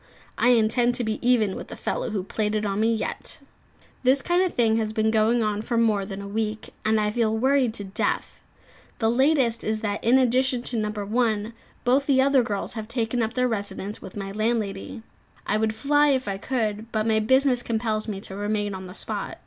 [0.35, 3.39] I intend to be even with the fellow who played it on me, yet.
[4.01, 7.11] This kind of thing has been going on for more than a week, and I
[7.11, 8.41] feel worried to death.
[8.97, 10.89] The latest is that, in addition to No.
[10.89, 11.53] 1,
[11.83, 15.03] both the other girls have taken up their residence with my landlady.
[15.45, 18.95] I would fly if I could, but my business compels me to remain on the
[18.95, 19.37] spot.